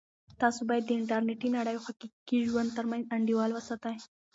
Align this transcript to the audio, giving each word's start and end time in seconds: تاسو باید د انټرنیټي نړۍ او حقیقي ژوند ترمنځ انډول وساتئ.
تاسو 0.41 0.61
باید 0.69 0.83
د 0.85 0.91
انټرنیټي 0.99 1.49
نړۍ 1.57 1.73
او 1.77 1.85
حقیقي 1.87 2.37
ژوند 2.49 2.75
ترمنځ 2.77 3.03
انډول 3.15 3.51
وساتئ. 3.53 3.95